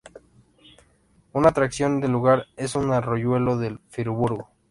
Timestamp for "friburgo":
3.89-4.49